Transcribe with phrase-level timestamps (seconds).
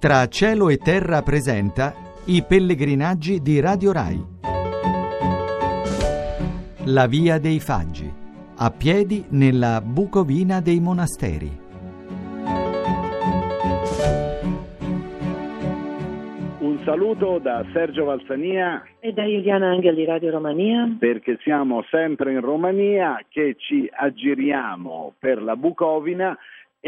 [0.00, 1.92] Tra cielo e terra presenta
[2.26, 4.24] i pellegrinaggi di Radio Rai.
[6.84, 8.08] La via dei Faggi,
[8.58, 11.50] a piedi nella Bucovina dei monasteri.
[16.60, 20.94] Un saluto da Sergio Valsania e da Giuliana Angel di Radio Romania.
[20.96, 26.38] Perché siamo sempre in Romania che ci aggiriamo per la Bucovina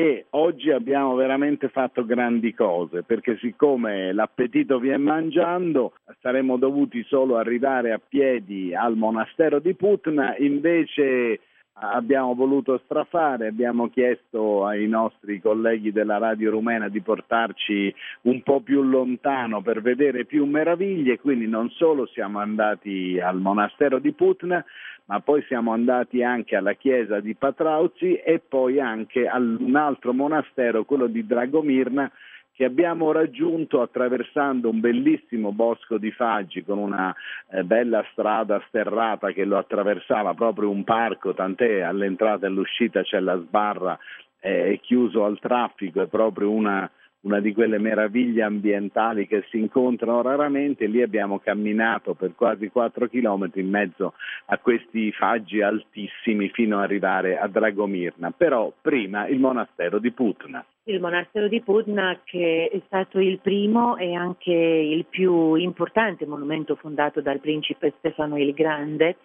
[0.01, 7.37] e oggi abbiamo veramente fatto grandi cose perché siccome l'appetito viene mangiando saremmo dovuti solo
[7.37, 10.35] arrivare a piedi al monastero di Putna.
[10.39, 11.41] Invece
[11.75, 18.61] abbiamo voluto strafare, abbiamo chiesto ai nostri colleghi della radio rumena di portarci un po'
[18.61, 24.65] più lontano per vedere più meraviglie, quindi non solo siamo andati al monastero di Putna,
[25.11, 30.13] ma poi siamo andati anche alla chiesa di Patrauzi e poi anche a un altro
[30.13, 32.09] monastero, quello di Dragomirna,
[32.53, 37.13] che abbiamo raggiunto attraversando un bellissimo bosco di faggi con una
[37.51, 43.19] eh, bella strada sterrata che lo attraversava proprio un parco, tant'è all'entrata e all'uscita c'è
[43.19, 43.99] la sbarra,
[44.39, 46.89] eh, è chiuso al traffico, è proprio una,
[47.23, 53.09] una di quelle meraviglie ambientali che si incontrano raramente, lì abbiamo camminato per quasi 4
[53.09, 54.15] chilometri in mezzo
[54.47, 60.65] a questi faggi altissimi fino ad arrivare a Dragomirna, però prima il monastero di Putna.
[60.85, 66.75] Il monastero di Pudna che è stato il primo e anche il più importante monumento
[66.75, 69.17] fondato dal principe Stefano il Grande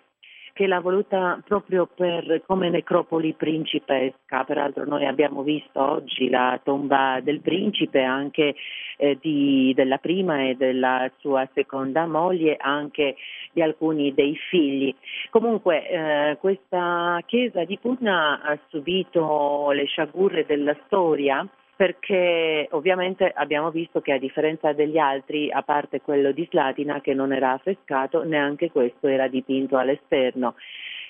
[0.55, 4.45] che l'ha voluta proprio per, come necropoli principesca.
[4.45, 8.55] Peraltro noi abbiamo visto oggi la tomba del principe, anche
[8.95, 13.17] eh, di, della prima e della sua seconda moglie, anche
[13.51, 14.95] di alcuni dei figli.
[15.29, 21.45] Comunque eh, questa chiesa di Pugna ha subito le sciagurre della storia
[21.75, 27.13] perché ovviamente abbiamo visto che a differenza degli altri, a parte quello di Slatina che
[27.13, 30.55] non era affrescato, neanche questo era dipinto all'esterno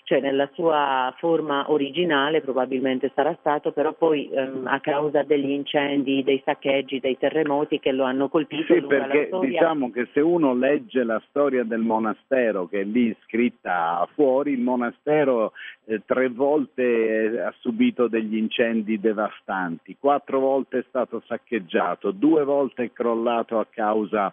[0.06, 6.24] cioè nella sua forma originale probabilmente sarà stato, però poi ehm, a causa degli incendi,
[6.24, 8.72] dei saccheggi, dei terremoti che lo hanno colpito.
[8.72, 14.08] Sì, perché diciamo che se uno legge la storia del monastero che è lì scritta
[14.14, 15.54] fuori, il monastero
[15.86, 22.44] eh, tre volte eh, ha subito degli incendi devastanti, quattro volte è stato saccheggiato, due
[22.44, 24.32] volte è crollato a causa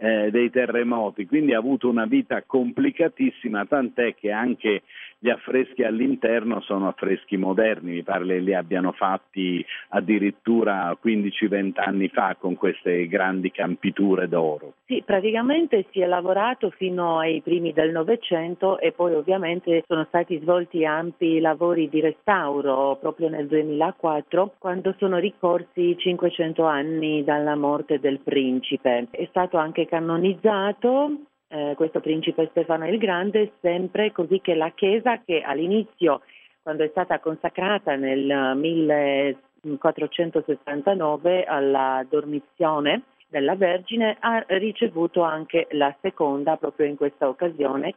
[0.00, 4.82] eh, dei terremoti, quindi ha avuto una vita complicatissima, tant'è che anche
[5.18, 12.34] gli affreschi all'interno sono affreschi moderni, mi pare li abbiano fatti addirittura 15-20 anni fa
[12.38, 14.74] con queste grandi campiture d'oro.
[14.90, 20.40] Sì, praticamente si è lavorato fino ai primi del Novecento e poi ovviamente sono stati
[20.40, 28.00] svolti ampi lavori di restauro proprio nel 2004 quando sono ricorsi 500 anni dalla morte
[28.00, 29.06] del principe.
[29.12, 35.20] È stato anche canonizzato eh, questo principe Stefano il Grande, sempre così che la Chiesa
[35.24, 36.22] che all'inizio,
[36.64, 46.56] quando è stata consacrata nel 1469 alla dormizione della Vergine, ha ricevuto anche la seconda
[46.56, 47.94] proprio in questa occasione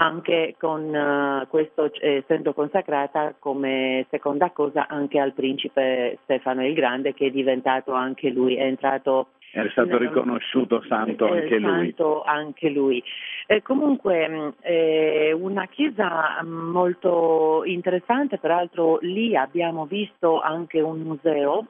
[0.00, 7.14] anche con uh, questo essendo consacrata come seconda cosa anche al principe Stefano il Grande
[7.14, 11.70] che è diventato anche lui, è entrato è stato riconosciuto santo anche lui.
[11.70, 13.02] Santo anche lui.
[13.46, 21.66] Eh, comunque è una chiesa molto interessante, peraltro lì abbiamo visto anche un museo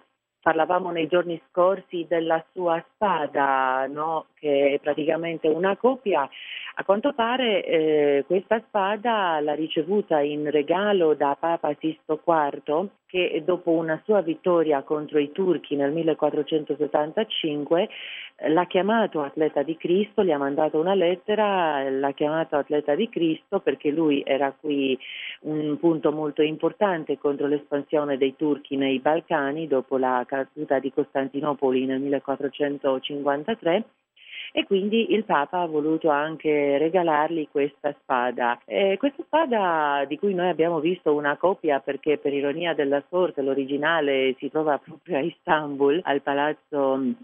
[0.48, 4.28] parlavamo nei giorni scorsi della sua spada, no?
[4.32, 6.26] che è praticamente una copia.
[6.76, 13.42] A quanto pare eh, questa spada l'ha ricevuta in regalo da Papa Sisto IV che
[13.44, 17.88] dopo una sua vittoria contro i turchi nel 1475 eh,
[18.46, 23.60] l'ha chiamato atleta di Cristo, gli ha mandato una lettera, l'ha chiamato atleta di Cristo
[23.60, 24.96] perché lui era qui
[25.40, 31.84] un punto molto importante contro l'espansione dei turchi nei Balcani dopo la caduta di Costantinopoli
[31.86, 33.84] nel 1453
[34.52, 38.58] e quindi il Papa ha voluto anche regalargli questa spada.
[38.64, 43.42] E questa spada di cui noi abbiamo visto una copia perché per ironia della sorte
[43.42, 47.14] l'originale si trova proprio a Istanbul, al palazzo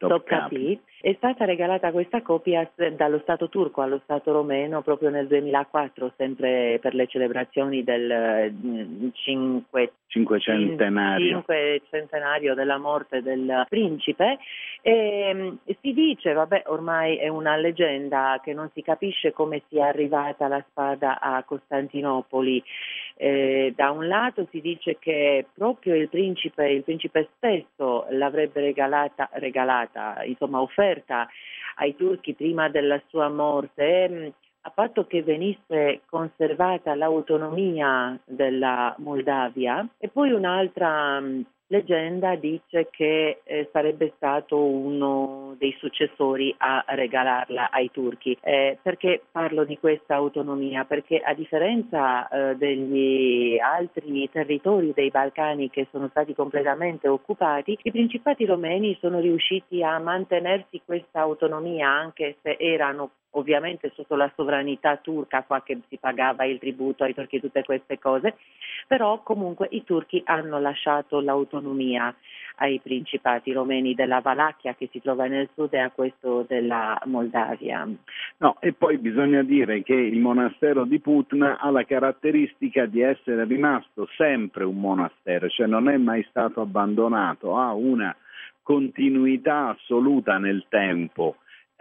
[0.00, 6.12] Topkapi, è stata regalata questa copia dallo Stato turco allo Stato romeno proprio nel 2004,
[6.16, 11.26] sempre per le celebrazioni del mm, cinque, cinquecentenario.
[11.26, 14.38] cinquecentenario della morte del principe.
[14.80, 19.86] E, mm, si dice, vabbè, ormai è una leggenda che non si capisce come sia
[19.86, 22.62] arrivata la spada a Costantinopoli.
[23.14, 29.28] Eh, da un lato si dice che proprio il principe, il principe stesso l'avrebbe regalata,
[29.34, 30.91] regalata regalata, insomma offerta
[31.76, 34.26] ai turchi prima della sua morte, mm,
[34.64, 39.86] a patto che venisse conservata l'autonomia della Moldavia.
[39.98, 41.40] E poi un'altra mm,
[41.72, 48.36] leggenda dice che eh, sarebbe stato uno dei successori a regalarla ai turchi.
[48.42, 50.84] Eh, perché parlo di questa autonomia?
[50.84, 57.90] Perché a differenza eh, degli altri territori dei Balcani che sono stati completamente occupati, i
[57.90, 64.96] principati romeni sono riusciti a mantenersi questa autonomia anche se erano ovviamente sotto la sovranità
[64.96, 68.36] turca qua che si pagava il tributo ai turchi tutte queste cose,
[68.86, 71.61] però comunque i turchi hanno lasciato l'autonomia
[72.56, 77.88] ai principati romeni della Valacchia che si trova nel sud e a questo della Moldavia.
[78.38, 83.44] No, e poi bisogna dire che il monastero di Putna ha la caratteristica di essere
[83.44, 88.14] rimasto sempre un monastero, cioè non è mai stato abbandonato, ha una
[88.62, 91.36] continuità assoluta nel tempo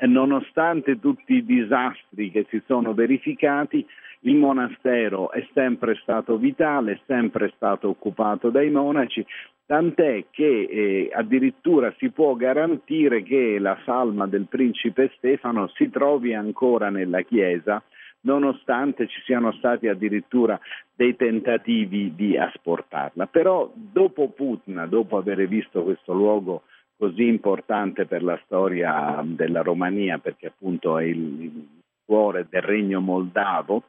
[0.07, 3.85] nonostante tutti i disastri che si sono verificati,
[4.21, 9.25] il monastero è sempre stato vitale, è sempre stato occupato dai monaci,
[9.71, 16.33] tant'è che eh, addirittura si può garantire che la salma del principe Stefano si trovi
[16.33, 17.81] ancora nella chiesa,
[18.23, 20.59] nonostante ci siano stati addirittura
[20.93, 23.27] dei tentativi di asportarla.
[23.27, 26.63] Però dopo Putna, dopo aver visto questo luogo
[26.97, 31.65] così importante per la storia della Romania, perché appunto è il
[32.03, 33.83] cuore del regno moldavo.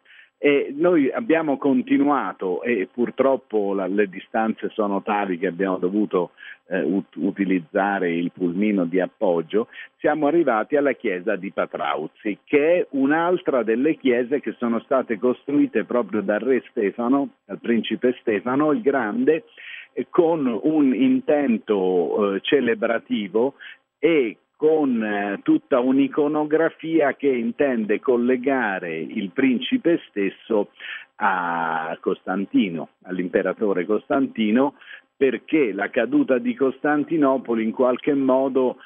[0.44, 6.32] E noi abbiamo continuato e purtroppo la, le distanze sono tali che abbiamo dovuto
[6.66, 9.68] eh, ut- utilizzare il pulmino di appoggio,
[9.98, 15.84] siamo arrivati alla chiesa di Patrauzzi, che è un'altra delle chiese che sono state costruite
[15.84, 19.44] proprio dal re Stefano, dal principe Stefano il Grande,
[20.10, 23.54] con un intento eh, celebrativo
[24.00, 30.68] e con eh, tutta un'iconografia che intende collegare il principe stesso
[31.16, 34.74] a Costantino, all'imperatore Costantino,
[35.16, 38.76] perché la caduta di Costantinopoli in qualche modo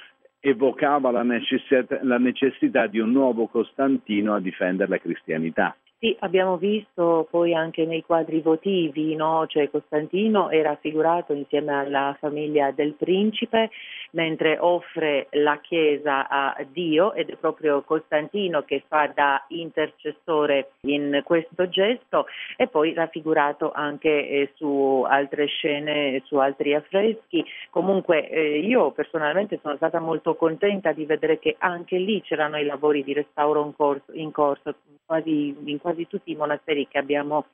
[0.41, 5.77] evocava la necessità, la necessità di un nuovo Costantino a difendere la cristianità.
[5.99, 9.47] Sì, abbiamo visto poi anche nei quadri votivi, no?
[9.47, 13.71] cioè Costantino è raffigurato insieme alla famiglia del principe
[14.11, 21.23] mentre offre la Chiesa a Dio ed è proprio Costantino che fa da intercessore in
[21.25, 22.27] questo gesto
[22.57, 27.43] e poi raffigurato anche eh, su altre scene, su altri affreschi.
[27.71, 32.67] Comunque eh, io personalmente sono stata molto contenta di vedere che anche lì c'erano i
[32.67, 34.75] lavori di restauro in corso, in corso
[35.07, 37.47] quasi in quasi tutti i monasteri che abbiamo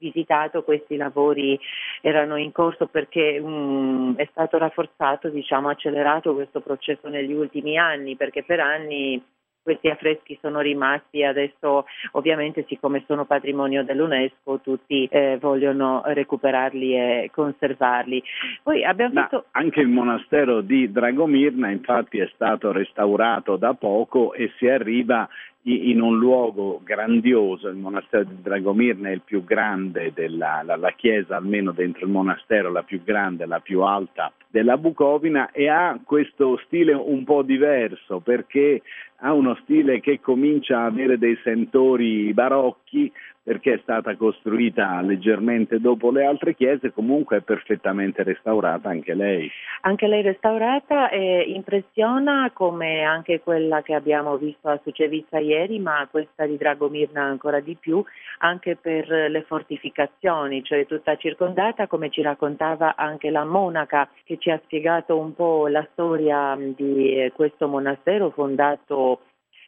[0.00, 1.58] visitato questi lavori
[2.00, 8.16] erano in corso perché um, è stato rafforzato, diciamo, accelerato questo processo negli ultimi anni
[8.16, 9.22] perché per anni
[9.62, 17.30] questi affreschi sono rimasti adesso ovviamente siccome sono patrimonio dell'UNESCO tutti eh, vogliono recuperarli e
[17.30, 18.22] conservarli.
[18.62, 19.44] Poi abbiamo visto...
[19.50, 25.28] Anche il monastero di Dragomirna infatti è stato restaurato da poco e si arriva
[25.62, 30.92] in un luogo grandioso, il monastero di Dragomirna è il più grande della la, la
[30.92, 35.98] chiesa, almeno dentro il monastero, la più grande, la più alta della Bucovina e ha
[36.04, 38.82] questo stile un po' diverso perché
[39.16, 43.12] ha uno stile che comincia a avere dei sentori barocchi
[43.50, 49.50] perché è stata costruita leggermente dopo le altre chiese, comunque è perfettamente restaurata anche lei.
[49.80, 56.06] Anche lei restaurata e impressiona come anche quella che abbiamo visto a Sucevica ieri, ma
[56.08, 58.00] questa di Dragomirna ancora di più,
[58.38, 64.52] anche per le fortificazioni, cioè tutta circondata, come ci raccontava anche la monaca che ci
[64.52, 69.22] ha spiegato un po' la storia di questo monastero fondato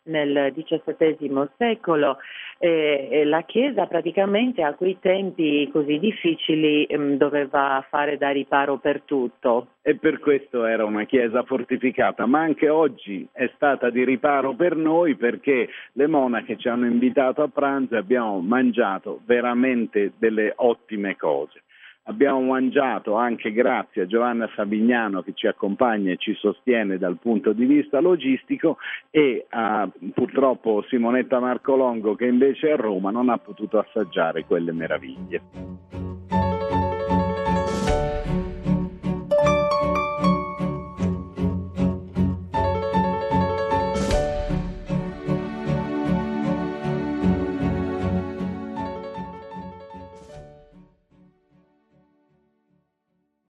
[0.04, 2.18] nel XVII secolo.
[2.58, 9.02] Eh, la Chiesa praticamente a quei tempi così difficili mm, doveva fare da riparo per
[9.02, 9.68] tutto.
[9.82, 14.76] E per questo era una Chiesa fortificata, ma anche oggi è stata di riparo per
[14.76, 21.16] noi perché le monache ci hanno invitato a pranzo e abbiamo mangiato veramente delle ottime
[21.16, 21.62] cose.
[22.04, 27.52] Abbiamo mangiato anche grazie a Giovanna Savignano che ci accompagna e ci sostiene dal punto
[27.52, 28.78] di vista logistico
[29.08, 34.72] e a purtroppo Simonetta Marcolongo che invece è a Roma non ha potuto assaggiare quelle
[34.72, 36.01] meraviglie.